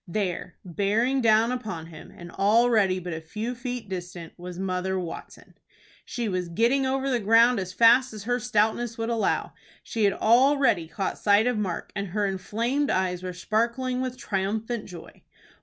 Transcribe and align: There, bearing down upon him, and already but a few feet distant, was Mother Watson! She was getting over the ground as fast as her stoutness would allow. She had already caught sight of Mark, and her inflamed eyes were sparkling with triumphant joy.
There, 0.07 0.55
bearing 0.65 1.21
down 1.21 1.51
upon 1.51 1.85
him, 1.85 2.09
and 2.09 2.31
already 2.31 2.97
but 2.97 3.13
a 3.13 3.21
few 3.21 3.53
feet 3.53 3.87
distant, 3.87 4.33
was 4.35 4.57
Mother 4.57 4.97
Watson! 4.99 5.53
She 6.05 6.27
was 6.27 6.49
getting 6.49 6.87
over 6.87 7.07
the 7.07 7.19
ground 7.19 7.59
as 7.59 7.71
fast 7.71 8.11
as 8.11 8.23
her 8.23 8.39
stoutness 8.39 8.97
would 8.97 9.09
allow. 9.11 9.53
She 9.83 10.05
had 10.05 10.13
already 10.13 10.87
caught 10.87 11.19
sight 11.19 11.45
of 11.45 11.59
Mark, 11.59 11.91
and 11.95 12.07
her 12.07 12.25
inflamed 12.25 12.89
eyes 12.89 13.21
were 13.21 13.31
sparkling 13.31 14.01
with 14.01 14.17
triumphant 14.17 14.85
joy. 14.85 15.21